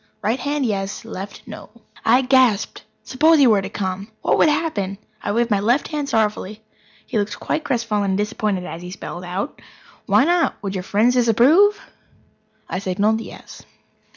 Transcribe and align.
Right 0.23 0.39
hand, 0.39 0.65
yes; 0.65 1.05
left, 1.05 1.43
no." 1.45 1.69
I 2.03 2.23
gasped! 2.23 2.85
Suppose 3.03 3.37
he 3.37 3.45
were 3.45 3.61
to 3.61 3.69
come? 3.69 4.07
What 4.23 4.39
would 4.39 4.49
happen? 4.49 4.97
I 5.21 5.31
waved 5.31 5.51
my 5.51 5.59
left 5.59 5.89
hand 5.89 6.09
sorrowfully. 6.09 6.63
He 7.05 7.19
looked 7.19 7.39
quite 7.39 7.63
crestfallen 7.63 8.09
and 8.13 8.17
disappointed 8.17 8.65
as 8.65 8.81
he 8.81 8.89
spelled 8.89 9.23
out: 9.23 9.61
"Why 10.07 10.23
not? 10.25 10.55
Would 10.63 10.73
your 10.73 10.81
friends 10.81 11.13
disapprove?" 11.13 11.79
I 12.67 12.79
signalled: 12.79 13.21
"Yes." 13.21 13.61